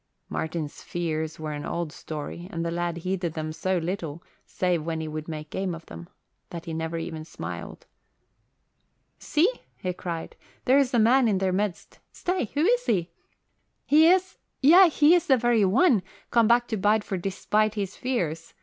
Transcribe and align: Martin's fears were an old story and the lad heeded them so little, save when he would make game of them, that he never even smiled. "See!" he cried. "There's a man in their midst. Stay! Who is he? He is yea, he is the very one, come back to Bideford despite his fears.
Martin's 0.29 0.81
fears 0.81 1.39
were 1.39 1.51
an 1.51 1.63
old 1.63 1.91
story 1.91 2.47
and 2.51 2.65
the 2.65 2.71
lad 2.71 2.97
heeded 2.97 3.33
them 3.35 3.53
so 3.53 3.77
little, 3.77 4.23
save 4.47 4.83
when 4.83 4.99
he 4.99 5.07
would 5.07 5.27
make 5.27 5.51
game 5.51 5.75
of 5.75 5.85
them, 5.85 6.09
that 6.49 6.65
he 6.65 6.73
never 6.73 6.97
even 6.97 7.23
smiled. 7.23 7.85
"See!" 9.19 9.47
he 9.77 9.93
cried. 9.93 10.35
"There's 10.65 10.91
a 10.95 10.97
man 10.97 11.27
in 11.27 11.37
their 11.37 11.53
midst. 11.53 11.99
Stay! 12.11 12.45
Who 12.55 12.61
is 12.65 12.87
he? 12.87 13.11
He 13.85 14.07
is 14.07 14.39
yea, 14.59 14.89
he 14.89 15.13
is 15.13 15.27
the 15.27 15.37
very 15.37 15.63
one, 15.65 16.01
come 16.31 16.47
back 16.47 16.67
to 16.69 16.77
Bideford 16.77 17.21
despite 17.21 17.75
his 17.75 17.95
fears. 17.95 18.55